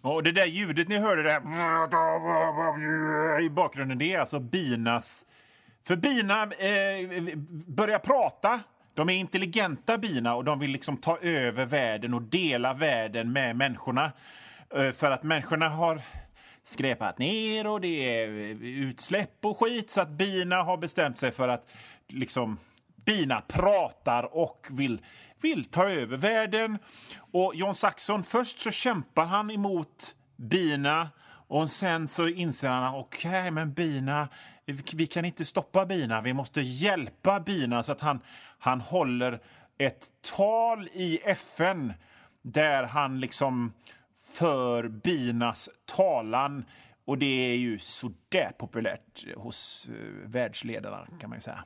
Och 0.00 0.22
det 0.22 0.32
där 0.32 0.46
ljudet 0.46 0.88
ni 0.88 0.98
hörde 0.98 1.22
där 1.22 1.40
i 3.40 3.50
bakgrunden, 3.50 3.98
det 3.98 4.12
är 4.12 4.20
alltså 4.20 4.40
binas... 4.40 5.26
För 5.86 5.96
bina 5.96 6.42
eh, 6.42 7.38
börjar 7.66 7.98
prata. 7.98 8.60
De 8.94 9.08
är 9.08 9.14
intelligenta 9.14 9.98
bina 9.98 10.34
och 10.34 10.44
de 10.44 10.58
vill 10.58 10.70
liksom 10.70 10.96
ta 10.96 11.18
över 11.18 11.66
världen 11.66 12.14
och 12.14 12.22
dela 12.22 12.74
världen 12.74 13.32
med 13.32 13.56
människorna. 13.56 14.12
Eh, 14.74 14.90
för 14.90 15.10
att 15.10 15.22
människorna 15.22 15.68
har 15.68 16.00
skräpat 16.62 17.18
ner 17.18 17.66
och 17.66 17.80
det 17.80 18.20
är 18.20 18.28
utsläpp 18.62 19.44
och 19.44 19.60
skit 19.60 19.90
så 19.90 20.00
att 20.00 20.08
bina 20.08 20.62
har 20.62 20.76
bestämt 20.76 21.18
sig 21.18 21.30
för 21.30 21.48
att 21.48 21.66
liksom 22.08 22.58
bina 23.04 23.40
pratar 23.40 24.36
och 24.36 24.66
vill, 24.70 24.98
vill 25.40 25.64
ta 25.64 25.88
över 25.90 26.16
världen. 26.16 26.78
Och 27.32 27.54
John 27.54 27.74
Saxon, 27.74 28.22
först 28.22 28.58
så 28.58 28.70
kämpar 28.70 29.26
han 29.26 29.50
emot 29.50 30.14
bina 30.36 31.10
och 31.48 31.70
sen 31.70 32.08
så 32.08 32.28
inser 32.28 32.68
han 32.68 32.94
okej, 32.94 33.40
okay, 33.40 33.50
men 33.50 33.72
bina, 33.72 34.28
vi 34.92 35.06
kan 35.06 35.24
inte 35.24 35.44
stoppa 35.44 35.86
bina, 35.86 36.20
vi 36.20 36.32
måste 36.32 36.60
hjälpa 36.60 37.40
bina 37.40 37.82
så 37.82 37.92
att 37.92 38.00
han, 38.00 38.20
han 38.58 38.80
håller 38.80 39.40
ett 39.78 40.08
tal 40.36 40.88
i 40.92 41.18
FN 41.24 41.92
där 42.42 42.82
han 42.82 43.20
liksom 43.20 43.72
för 44.36 44.88
binas 44.88 45.70
talan. 45.84 46.64
Och 47.04 47.18
det 47.18 47.26
är 47.26 47.56
ju 47.56 47.78
sådär 47.78 48.52
populärt 48.58 49.34
hos 49.36 49.88
eh, 49.88 50.28
världsledarna, 50.30 51.06
kan 51.20 51.30
man 51.30 51.36
ju 51.36 51.40
säga. 51.40 51.64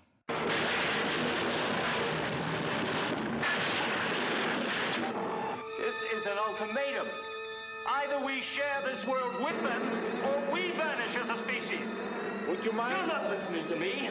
Ultimatum. 6.60 7.06
Either 7.86 8.18
we 8.26 8.40
share 8.42 8.82
this 8.84 9.06
world 9.06 9.34
with 9.40 9.62
them 9.62 9.82
or 10.26 10.54
we 10.54 10.70
vanish 10.72 11.16
as 11.16 11.28
a 11.28 11.36
species. 11.44 11.88
Would 12.48 12.64
you 12.64 12.72
mind? 12.72 12.96
You're 12.96 13.06
not 13.06 13.30
listening 13.30 13.66
to 13.68 13.76
me. 13.76 14.10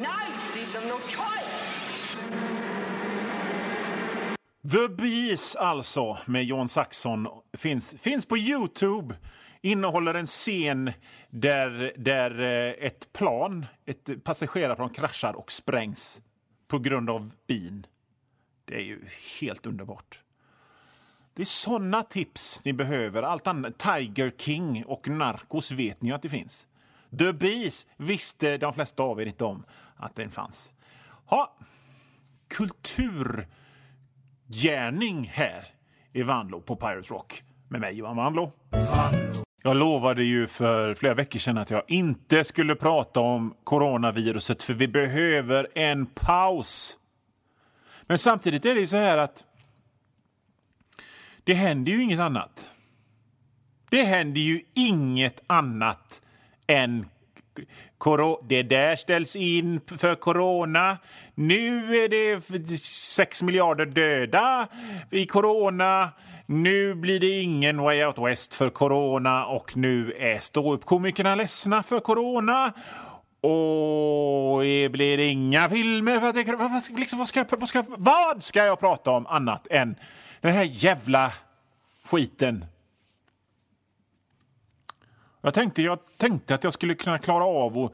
No, 0.00 0.10
you 0.28 0.60
leave 0.60 0.72
them 0.72 0.88
no 0.88 0.98
choice. 0.98 1.44
The 4.72 4.88
Bees, 4.88 5.56
alltså, 5.56 6.18
med 6.26 6.44
John 6.44 6.68
Saxon, 6.68 7.28
finns, 7.56 7.94
finns 8.02 8.26
på 8.26 8.38
Youtube. 8.38 9.14
Innehåller 9.62 10.14
en 10.14 10.26
scen 10.26 10.92
där, 11.30 11.92
där 11.96 12.40
eh, 12.40 12.86
ett 12.86 13.12
plan, 13.12 13.66
ett 13.86 14.24
passagerarplan, 14.24 14.90
kraschar 14.90 15.32
och 15.36 15.52
sprängs 15.52 16.20
på 16.68 16.78
grund 16.78 17.10
av 17.10 17.30
bin. 17.46 17.86
Det 18.64 18.74
är 18.74 18.84
ju 18.84 19.00
helt 19.40 19.66
underbart. 19.66 20.22
Det 21.38 21.42
är 21.42 21.46
såna 21.46 22.02
tips 22.02 22.60
ni 22.64 22.72
behöver. 22.72 23.22
Allt 23.22 23.46
annat, 23.46 23.78
Tiger 23.78 24.32
King 24.38 24.84
och 24.86 25.08
Narcos 25.08 25.70
vet 25.70 26.02
ni 26.02 26.08
ju 26.08 26.14
att 26.14 26.22
det 26.22 26.28
finns. 26.28 26.66
The 27.18 27.32
Bees 27.32 27.86
visste 27.96 28.58
de 28.58 28.72
flesta 28.72 29.02
av 29.02 29.20
er 29.20 29.26
inte 29.26 29.44
om 29.44 29.64
att 29.96 30.14
den 30.14 30.30
fanns. 30.30 30.72
Ha. 31.26 31.56
kulturgärning 32.48 35.30
här 35.34 35.64
i 36.12 36.22
Vanlo 36.22 36.60
på 36.60 36.76
Pirate 36.76 37.08
Rock 37.08 37.42
med 37.68 37.80
mig, 37.80 37.98
Johan 37.98 38.16
Vanlo. 38.16 38.52
Jag 39.62 39.76
lovade 39.76 40.24
ju 40.24 40.46
för 40.46 40.94
flera 40.94 41.14
veckor 41.14 41.38
sedan 41.38 41.58
att 41.58 41.70
jag 41.70 41.82
inte 41.88 42.44
skulle 42.44 42.74
prata 42.74 43.20
om 43.20 43.54
coronaviruset 43.64 44.62
för 44.62 44.74
vi 44.74 44.88
behöver 44.88 45.68
en 45.74 46.06
paus. 46.06 46.98
Men 48.02 48.18
samtidigt 48.18 48.64
är 48.64 48.74
det 48.74 48.80
ju 48.80 48.86
så 48.86 48.96
här 48.96 49.18
att 49.18 49.44
det 51.48 51.54
händer 51.54 51.92
ju 51.92 52.02
inget 52.02 52.20
annat. 52.20 52.70
Det 53.90 54.02
händer 54.02 54.40
ju 54.40 54.60
inget 54.74 55.42
annat 55.46 56.22
än 56.66 57.06
det 58.48 58.62
där 58.62 58.96
ställs 58.96 59.36
in 59.36 59.80
för 59.96 60.14
corona. 60.14 60.98
Nu 61.34 61.96
är 61.96 62.08
det 62.08 62.78
6 62.78 63.42
miljarder 63.42 63.86
döda 63.86 64.68
i 65.10 65.26
corona. 65.26 66.08
nu 66.46 66.94
blir 66.94 67.20
det 67.20 67.40
ingen 67.40 67.82
Way 67.82 68.04
Out 68.04 68.18
West 68.18 68.54
för 68.54 68.70
corona 68.70 69.46
och 69.46 69.76
nu 69.76 70.12
är 70.18 70.38
ståuppkomikerna 70.38 71.34
ledsna 71.34 71.82
för 71.82 72.00
corona. 72.00 72.72
Och 73.40 74.62
det 74.62 74.88
blir 74.88 75.18
inga 75.18 75.68
filmer. 75.68 76.20
För 76.20 76.28
att 76.28 76.58
vad, 76.58 76.72
vad, 76.72 76.82
ska, 76.82 76.94
liksom, 76.94 77.18
vad, 77.18 77.28
ska, 77.28 77.84
vad 77.88 78.42
ska 78.42 78.64
jag 78.64 78.80
prata 78.80 79.10
om 79.10 79.26
annat 79.26 79.66
än 79.70 79.96
den 80.40 80.52
här 80.52 80.64
jävla 80.64 81.32
skiten? 82.04 82.64
Jag 85.40 85.54
tänkte, 85.54 85.82
jag 85.82 85.98
tänkte 86.16 86.54
att 86.54 86.64
jag 86.64 86.72
skulle 86.72 86.94
kunna 86.94 87.18
klara 87.18 87.44
av 87.44 87.78
att 87.78 87.92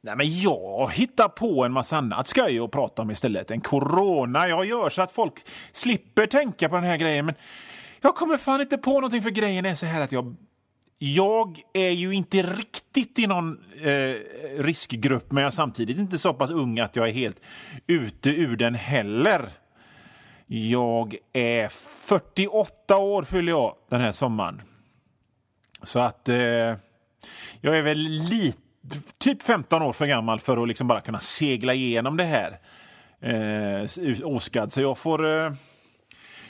Nej, 0.00 0.16
men 0.16 0.40
jag 0.40 0.92
hittar 0.92 1.28
på 1.28 1.64
en 1.64 1.72
massa 1.72 1.96
annat 1.96 2.26
skoj 2.26 2.60
att 2.60 2.70
prata 2.70 3.02
om 3.02 3.10
istället. 3.10 3.50
En 3.50 3.60
corona. 3.60 4.48
Jag 4.48 4.64
gör 4.64 4.88
så 4.88 5.02
att 5.02 5.12
folk 5.12 5.34
slipper 5.72 6.26
tänka 6.26 6.68
på 6.68 6.74
den 6.74 6.84
här 6.84 6.96
grejen. 6.96 7.26
Men 7.26 7.34
jag 8.00 8.14
kommer 8.14 8.36
fan 8.36 8.60
inte 8.60 8.78
på 8.78 8.92
någonting 8.92 9.22
för 9.22 9.30
grejen 9.30 9.66
är 9.66 9.74
så 9.74 9.86
här 9.86 10.00
att 10.00 10.12
jag 10.12 10.36
jag 10.98 11.60
är 11.72 11.90
ju 11.90 12.14
inte 12.14 12.42
riktigt 12.42 13.18
i 13.18 13.26
någon 13.26 13.58
eh, 13.82 14.14
riskgrupp 14.58 15.32
men 15.32 15.42
jag 15.42 15.48
är 15.48 15.54
samtidigt 15.54 15.98
inte 15.98 16.18
så 16.18 16.34
pass 16.34 16.50
ung 16.50 16.78
att 16.78 16.96
jag 16.96 17.08
är 17.08 17.12
helt 17.12 17.40
ute 17.86 18.30
ur 18.30 18.56
den 18.56 18.74
heller. 18.74 19.48
Jag 20.46 21.16
är 21.32 21.68
48 21.68 22.96
år, 22.96 23.22
fyller 23.22 23.52
jag 23.52 23.74
den 23.90 24.00
här 24.00 24.12
sommaren. 24.12 24.62
Så 25.82 25.98
att 25.98 26.28
eh, 26.28 26.36
jag 27.60 27.78
är 27.78 27.82
väl 27.82 27.98
lite, 27.98 28.58
typ 29.18 29.42
15 29.42 29.82
år 29.82 29.92
för 29.92 30.06
gammal 30.06 30.40
för 30.40 30.62
att 30.62 30.68
liksom 30.68 30.88
bara 30.88 31.00
kunna 31.00 31.20
segla 31.20 31.74
igenom 31.74 32.16
det 32.16 32.24
här 32.24 32.58
eh, 33.20 34.26
oskadd. 34.28 34.72
Så 34.72 34.80
jag 34.80 34.98
får... 34.98 35.26
Eh, 35.26 35.52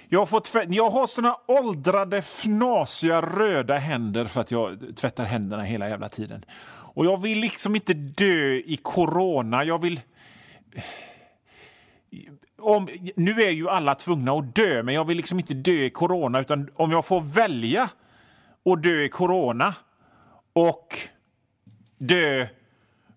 jag, 0.08 0.28
får 0.28 0.42
jag 0.68 0.90
har 0.90 1.06
såna 1.06 1.36
åldrade, 1.46 2.22
fnasiga, 2.22 3.20
röda 3.20 3.76
händer 3.76 4.24
för 4.24 4.40
att 4.40 4.50
jag 4.50 4.96
tvättar 4.96 5.24
händerna 5.24 5.62
hela 5.62 5.88
jävla 5.88 6.08
tiden. 6.08 6.44
Och 6.94 7.06
jag 7.06 7.22
vill 7.22 7.38
liksom 7.38 7.74
inte 7.74 7.94
dö 7.94 8.54
i 8.54 8.78
corona. 8.82 9.64
Jag 9.64 9.80
vill... 9.80 10.00
Om, 12.58 12.88
nu 13.16 13.42
är 13.42 13.50
ju 13.50 13.68
alla 13.68 13.94
tvungna 13.94 14.32
att 14.32 14.54
dö, 14.54 14.82
men 14.82 14.94
jag 14.94 15.04
vill 15.04 15.16
liksom 15.16 15.38
inte 15.38 15.54
dö 15.54 15.72
i 15.72 15.90
corona. 15.90 16.40
Utan 16.40 16.70
om 16.74 16.90
jag 16.90 17.04
får 17.04 17.20
välja 17.20 17.90
att 18.64 18.82
dö 18.82 19.02
i 19.02 19.08
corona 19.08 19.74
och 20.52 20.98
dö 21.98 22.46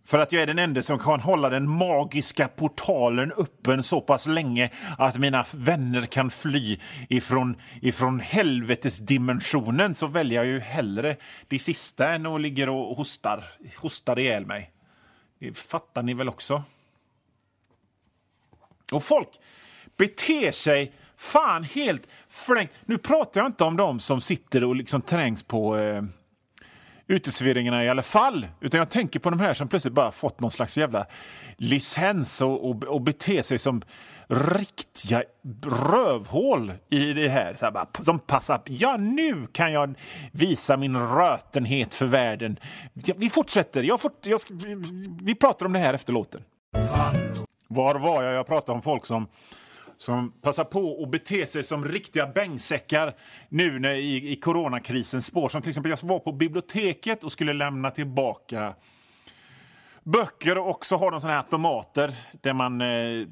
för 0.08 0.20
att 0.20 0.32
jag 0.32 0.42
är 0.42 0.48
den 0.48 0.60
enda 0.60 0.82
som 0.82 1.00
kan 1.00 1.20
hålla 1.20 1.50
den 1.50 1.70
magiska 1.70 2.48
portalen 2.48 3.32
öppen 3.32 3.84
så 3.84 4.02
pass 4.02 4.28
länge 4.28 4.70
att 4.98 5.18
mina 5.18 5.46
vänner 5.54 6.02
kan 6.02 6.30
fly 6.30 6.78
ifrån, 7.10 7.56
ifrån 7.82 8.20
helvetesdimensionen 8.20 9.94
så 9.94 10.08
väljer 10.08 10.44
jag 10.44 10.46
ju 10.46 10.60
hellre 10.60 11.16
det 11.48 11.60
sista 11.60 12.14
än 12.14 12.26
att 12.26 12.42
ligga 12.42 12.72
och 12.72 12.98
hostar, 12.98 13.44
hostar 13.78 14.20
ihjäl 14.20 14.46
mig. 14.46 14.72
Det 15.40 15.58
fattar 15.58 16.04
ni 16.04 16.14
väl 16.14 16.30
också? 16.30 16.64
Och 18.92 19.04
folk 19.04 19.30
beter 19.98 20.52
sig 20.52 20.94
fan 21.18 21.64
helt 21.64 22.08
flängt. 22.30 22.72
Nu 22.86 22.98
pratar 22.98 23.42
jag 23.42 23.48
inte 23.48 23.64
om 23.64 23.78
dem 23.78 24.00
som 24.00 24.22
sitter 24.22 24.64
och 24.64 24.76
liksom 24.76 25.02
trängs 25.02 25.44
på 25.44 25.78
eh, 25.78 26.04
uteserveringarna 27.08 27.84
i 27.84 27.90
alla 27.90 28.04
fall. 28.04 28.48
Utan 28.62 28.78
jag 28.78 28.90
tänker 28.90 29.20
på 29.20 29.30
de 29.30 29.40
här 29.40 29.54
som 29.54 29.68
plötsligt 29.68 29.94
bara 29.94 30.12
fått 30.12 30.40
någon 30.40 30.52
slags 30.52 30.78
jävla 30.78 31.06
licens 31.58 32.42
och, 32.42 32.70
och, 32.70 32.84
och 32.84 33.02
beter 33.02 33.42
sig 33.42 33.60
som 33.60 33.82
riktiga 34.28 35.24
rövhål 35.66 36.74
i 36.90 37.14
det 37.14 37.30
här. 37.30 37.54
Så 37.54 37.66
här 37.66 37.72
bara, 37.72 37.88
som 38.02 38.20
passar 38.20 38.62
Ja, 38.66 38.98
nu 38.98 39.48
kan 39.52 39.72
jag 39.72 39.96
visa 40.32 40.78
min 40.78 40.98
rötenhet 40.98 41.94
för 41.94 42.06
världen. 42.06 42.60
Ja, 42.94 43.16
vi 43.18 43.30
fortsätter. 43.30 43.84
Jag 43.84 44.02
fort, 44.02 44.26
jag 44.26 44.40
ska, 44.40 44.54
vi 45.22 45.36
pratar 45.36 45.66
om 45.66 45.74
det 45.74 45.80
här 45.80 45.94
efter 45.94 46.14
låten. 46.14 46.42
Var 47.68 47.96
var 47.96 48.24
jag? 48.24 48.34
Jag 48.34 48.48
pratade 48.48 48.76
om 48.76 48.82
folk 48.82 49.06
som 49.06 49.28
som 49.98 50.32
passar 50.42 50.64
på 50.64 51.04
att 51.04 51.12
bete 51.12 51.46
sig 51.46 51.64
som 51.64 51.86
riktiga 51.86 52.28
bängsäckar 52.28 53.16
nu 53.50 53.80
när, 53.80 53.94
i, 53.94 54.32
i 54.32 54.36
coronakrisens 54.36 55.26
spår. 55.26 55.50
Som 55.50 55.62
till 55.62 55.70
exempel 55.70 55.90
jag 55.90 56.10
var 56.10 56.20
på 56.20 56.32
biblioteket 56.32 57.24
och 57.24 57.32
skulle 57.32 57.54
lämna 57.54 57.92
tillbaka 57.92 58.76
böcker 60.04 60.58
och 60.58 60.86
så 60.86 60.98
har 60.98 61.12
de 61.12 61.22
såna 61.22 61.34
här 61.34 61.40
automater 61.40 62.14
där 62.42 62.54
man 62.54 62.82
eh, 62.82 63.28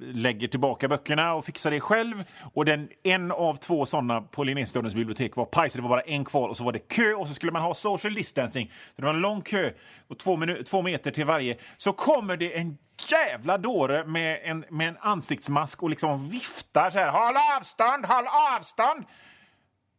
lägger 0.00 0.48
tillbaka 0.48 0.88
böckerna 0.88 1.34
och 1.34 1.44
fixar 1.44 1.70
det 1.70 1.80
själv. 1.80 2.24
Och 2.54 2.64
den, 2.64 2.88
en 3.02 3.32
av 3.32 3.56
två 3.56 3.86
såna 3.86 4.20
på 4.20 4.44
Linnéstadens 4.44 4.94
bibliotek 4.94 5.36
var 5.36 5.44
paj, 5.44 5.70
så 5.70 5.78
det 5.78 5.82
var 5.82 5.88
bara 5.88 6.00
en 6.00 6.24
kvar 6.24 6.48
och 6.48 6.56
så 6.56 6.64
var 6.64 6.72
det 6.72 6.78
kö 6.78 7.14
och 7.14 7.28
så 7.28 7.34
skulle 7.34 7.52
man 7.52 7.62
ha 7.62 7.74
social 7.74 8.14
distancing. 8.14 8.72
Så 8.96 9.02
det 9.02 9.06
var 9.06 9.14
en 9.14 9.20
lång 9.20 9.42
kö 9.42 9.70
och 10.08 10.18
två, 10.18 10.38
två 10.70 10.82
meter 10.82 11.10
till 11.10 11.24
varje. 11.24 11.56
Så 11.76 11.92
kommer 11.92 12.36
det 12.36 12.58
en 12.58 12.78
jävla 13.12 13.58
dåre 13.58 14.04
med 14.04 14.40
en, 14.42 14.64
med 14.70 14.88
en 14.88 14.96
ansiktsmask 15.00 15.82
och 15.82 15.90
liksom 15.90 16.28
viftar 16.28 16.90
så 16.90 16.98
här. 16.98 17.08
Håll 17.08 17.36
avstånd, 17.56 18.06
håll 18.06 18.26
avstånd! 18.56 19.04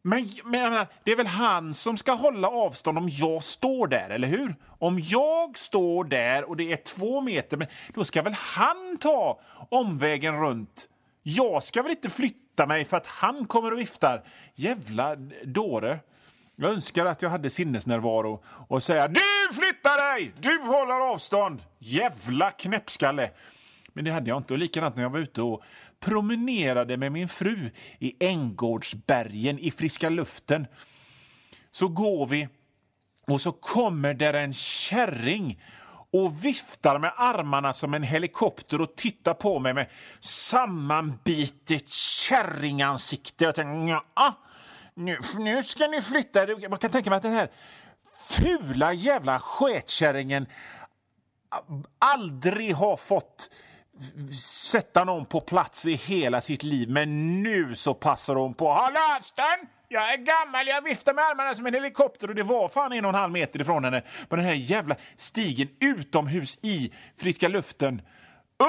Men, 0.02 0.30
men 0.44 0.86
det 1.04 1.12
är 1.12 1.16
väl 1.16 1.26
han 1.26 1.74
som 1.74 1.96
ska 1.96 2.12
hålla 2.12 2.48
avstånd 2.48 2.98
om 2.98 3.08
jag 3.08 3.42
står 3.42 3.86
där, 3.86 4.10
eller 4.10 4.28
hur? 4.28 4.56
Om 4.78 4.98
jag 4.98 5.58
står 5.58 6.04
där 6.04 6.48
och 6.48 6.56
det 6.56 6.72
är 6.72 6.76
två 6.76 7.20
meter, 7.20 7.56
men 7.56 7.66
då 7.94 8.04
ska 8.04 8.22
väl 8.22 8.34
han 8.34 8.96
ta 9.00 9.40
omvägen 9.70 10.40
runt? 10.40 10.88
Jag 11.22 11.62
ska 11.62 11.82
väl 11.82 11.90
inte 11.90 12.10
flytta 12.10 12.66
mig 12.66 12.84
för 12.84 12.96
att 12.96 13.06
han 13.06 13.46
kommer 13.46 13.72
och 13.72 13.78
viftar? 13.78 14.24
Jävla 14.54 15.16
dåre. 15.44 15.98
Jag 16.60 16.70
önskar 16.70 17.06
att 17.06 17.22
jag 17.22 17.30
hade 17.30 17.50
sinnesnärvaro 17.50 18.42
och 18.68 18.82
säga 18.82 19.08
du 19.08 19.20
flyttar 19.52 20.14
dig! 20.14 20.32
Du 20.40 20.58
håller 20.58 21.12
avstånd! 21.12 21.62
Jävla 21.78 22.50
knäppskalle! 22.50 23.30
Men 23.92 24.04
det 24.04 24.10
hade 24.10 24.28
jag 24.28 24.38
inte. 24.38 24.54
Och 24.54 24.58
likadant 24.58 24.96
när 24.96 25.02
jag 25.02 25.10
var 25.10 25.18
ute 25.18 25.42
och 25.42 25.62
promenerade 26.00 26.96
med 26.96 27.12
min 27.12 27.28
fru 27.28 27.70
i 27.98 28.26
Änggårdsbergen 28.26 29.58
i 29.58 29.70
friska 29.70 30.08
luften. 30.08 30.66
Så 31.70 31.88
går 31.88 32.26
vi 32.26 32.48
och 33.26 33.40
så 33.40 33.52
kommer 33.52 34.14
där 34.14 34.34
en 34.34 34.52
kärring 34.52 35.62
och 36.12 36.44
viftar 36.44 36.98
med 36.98 37.12
armarna 37.16 37.72
som 37.72 37.94
en 37.94 38.02
helikopter 38.02 38.80
och 38.80 38.96
tittar 38.96 39.34
på 39.34 39.58
mig 39.58 39.74
med 39.74 39.86
sammanbitet 40.20 41.88
kärringansikte. 41.88 43.44
Jag 43.44 43.54
tänker, 43.54 44.00
ja, 44.14 44.34
nu, 44.98 45.18
nu 45.38 45.62
ska 45.62 45.86
ni 45.86 46.02
flytta. 46.02 46.46
Man 46.68 46.78
kan 46.78 46.90
tänka 46.90 47.10
mig 47.10 47.16
att 47.16 47.22
den 47.22 47.32
här 47.32 47.48
fula 48.30 48.92
jävla 48.92 49.38
sketkärringen 49.40 50.46
aldrig 51.98 52.74
har 52.74 52.96
fått 52.96 53.50
sätta 54.70 55.04
någon 55.04 55.26
på 55.26 55.40
plats 55.40 55.86
i 55.86 55.94
hela 55.94 56.40
sitt 56.40 56.62
liv. 56.62 56.90
Men 56.90 57.42
nu 57.42 57.74
så 57.74 57.94
passar 57.94 58.34
hon 58.34 58.54
på. 58.54 58.72
Håll 58.72 58.96
avstånd! 59.16 59.68
Jag 59.88 60.12
är 60.12 60.16
gammal, 60.16 60.66
jag 60.66 60.82
viftar 60.82 61.14
med 61.14 61.24
armarna 61.24 61.54
som 61.54 61.66
en 61.66 61.74
helikopter 61.74 62.28
och 62.28 62.34
det 62.34 62.42
var 62.42 62.68
fan 62.68 62.92
en 62.92 63.04
och 63.04 63.08
en 63.08 63.14
halv 63.14 63.32
meter 63.32 63.60
ifrån 63.60 63.84
henne 63.84 64.02
på 64.28 64.36
den 64.36 64.44
här 64.44 64.54
jävla 64.54 64.96
stigen 65.16 65.68
utomhus 65.80 66.58
i 66.62 66.92
friska 67.16 67.48
luften. 67.48 68.02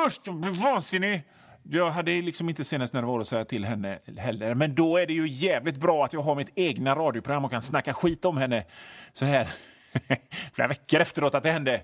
Usch, 0.08 0.28
vansinnig! 0.64 1.24
Jag 1.72 1.92
hade 1.92 2.22
liksom 2.22 2.50
inte 2.50 2.64
senast 2.64 2.94
när 2.94 3.02
det 3.02 3.08
var 3.08 3.20
att 3.20 3.28
säga 3.28 3.46
till 3.46 3.66
henne 3.66 4.00
heller. 4.18 4.56
Men 4.56 4.76
då 4.76 4.98
är 4.98 5.08
det 5.08 5.14
ju 5.14 5.28
jävligt 5.28 5.78
bra 5.78 6.06
att 6.06 6.14
jag 6.14 6.22
har 6.22 6.36
mitt 6.36 6.52
egna 6.56 6.96
radioprogram 6.96 7.46
och 7.46 7.52
kan 7.52 7.62
snacka 7.62 7.94
skit 7.94 8.26
om 8.26 8.38
henne 8.38 8.66
så 9.12 9.26
här 9.26 9.48
flera 10.54 10.68
veckor 10.68 11.00
efteråt 11.00 11.36
att 11.36 11.44
det 11.44 11.52
hände. 11.52 11.82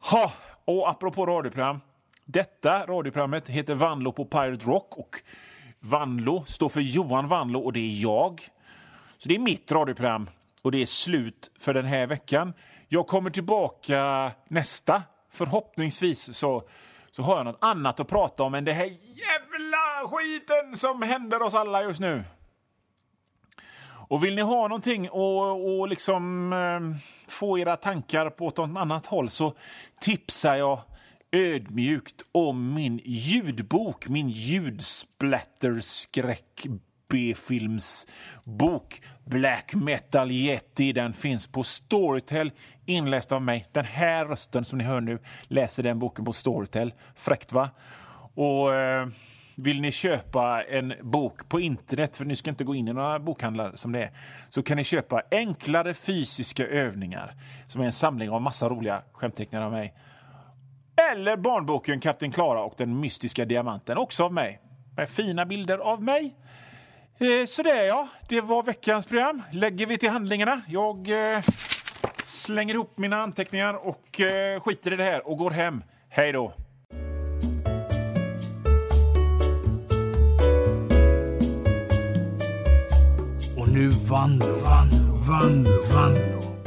Ha! 0.00 0.32
Och 0.64 0.90
apropå 0.90 1.26
radioprogram. 1.26 1.80
Detta 2.24 2.86
radioprogrammet 2.86 3.48
heter 3.48 3.74
Vanlo 3.74 4.12
på 4.12 4.24
Pirate 4.24 4.66
Rock 4.66 4.98
och 4.98 5.16
Vanlo 5.80 6.44
står 6.44 6.68
för 6.68 6.80
Johan 6.80 7.28
Vanlo 7.28 7.60
och 7.60 7.72
det 7.72 7.80
är 7.80 8.02
jag. 8.02 8.40
Så 9.18 9.28
det 9.28 9.34
är 9.34 9.38
mitt 9.38 9.72
radioprogram 9.72 10.30
och 10.62 10.72
det 10.72 10.82
är 10.82 10.86
slut 10.86 11.50
för 11.58 11.74
den 11.74 11.84
här 11.84 12.06
veckan. 12.06 12.52
Jag 12.88 13.06
kommer 13.06 13.30
tillbaka 13.30 14.32
nästa. 14.48 15.02
Förhoppningsvis 15.32 16.36
så, 16.36 16.62
så 17.12 17.22
har 17.22 17.36
jag 17.36 17.44
något 17.44 17.58
annat 17.60 18.00
att 18.00 18.08
prata 18.08 18.42
om 18.42 18.54
än 18.54 18.64
det 18.64 18.72
här 18.72 18.96
jävla 19.14 20.08
skiten 20.08 20.76
som 20.76 21.02
händer 21.02 21.42
oss 21.42 21.54
alla 21.54 21.82
just 21.82 22.00
nu. 22.00 22.24
Och 24.10 24.24
vill 24.24 24.34
ni 24.34 24.42
ha 24.42 24.68
någonting 24.68 25.10
och, 25.10 25.80
och 25.80 25.88
liksom 25.88 26.52
eh, 26.52 26.80
få 27.28 27.58
era 27.58 27.76
tankar 27.76 28.30
på 28.30 28.44
något 28.44 28.58
annat 28.58 29.06
håll 29.06 29.30
så 29.30 29.52
tipsar 30.00 30.56
jag 30.56 30.80
ödmjukt 31.32 32.22
om 32.32 32.74
min 32.74 33.00
ljudbok, 33.04 34.08
min 34.08 34.28
ljudsplatterskräck 34.28 36.66
B-filmsbok 37.10 39.02
Black 39.24 39.74
Metal 39.74 40.30
Yeti. 40.30 40.92
Den 40.92 41.12
finns 41.12 41.46
på 41.46 41.62
Storytel, 41.62 42.52
inläst 42.86 43.32
av 43.32 43.42
mig. 43.42 43.66
Den 43.72 43.84
här 43.84 44.24
rösten 44.24 44.64
som 44.64 44.78
ni 44.78 44.84
hör 44.84 45.00
nu 45.00 45.18
läser 45.42 45.82
den 45.82 45.98
boken 45.98 46.24
på 46.24 46.32
Storytel. 46.32 46.94
Fräckt, 47.14 47.52
va? 47.52 47.70
Och... 48.34 48.74
Eh, 48.74 49.08
vill 49.62 49.80
ni 49.80 49.92
köpa 49.92 50.62
en 50.62 50.94
bok 51.02 51.48
på 51.48 51.60
internet, 51.60 52.16
för 52.16 52.24
ni 52.24 52.36
ska 52.36 52.50
inte 52.50 52.64
gå 52.64 52.74
in 52.74 52.88
i 52.88 52.92
några 52.92 53.18
bokhandlar 53.18 53.72
som 53.74 53.92
det 53.92 54.02
är, 54.02 54.10
så 54.48 54.62
kan 54.62 54.76
ni 54.76 54.84
köpa 54.84 55.22
Enklare 55.30 55.94
fysiska 55.94 56.66
övningar, 56.66 57.34
som 57.66 57.82
är 57.82 57.86
en 57.86 57.92
samling 57.92 58.30
av 58.30 58.42
massa 58.42 58.68
roliga 58.68 59.02
skämtteckningar 59.12 59.64
av 59.64 59.72
mig. 59.72 59.94
Eller 61.12 61.36
barnboken 61.36 62.00
Kapten 62.00 62.32
Klara 62.32 62.62
och 62.62 62.74
den 62.76 63.00
mystiska 63.00 63.44
diamanten, 63.44 63.98
också 63.98 64.24
av 64.24 64.32
mig. 64.32 64.60
Med 64.96 65.08
fina 65.08 65.46
bilder 65.46 65.78
av 65.78 66.02
mig. 66.02 66.34
Eh, 67.20 67.46
så 67.46 67.62
det 67.62 67.86
ja, 67.86 68.08
det 68.28 68.40
var 68.40 68.62
veckans 68.62 69.06
program. 69.06 69.42
Lägger 69.52 69.86
vi 69.86 69.98
till 69.98 70.08
handlingarna. 70.10 70.60
Jag 70.68 71.08
eh, 71.34 71.42
slänger 72.24 72.74
ihop 72.74 72.98
mina 72.98 73.16
anteckningar 73.16 73.74
och 73.74 74.20
eh, 74.20 74.60
skiter 74.60 74.92
i 74.92 74.96
det 74.96 75.04
här 75.04 75.28
och 75.28 75.38
går 75.38 75.50
hem. 75.50 75.82
Hej 76.08 76.32
då! 76.32 76.44
Och 83.58 83.68
nu 83.68 83.88
Vanlo, 83.88 84.46
Vanlo, 84.46 85.14
Vanlo, 85.28 85.70
Vanlo. 85.94 86.59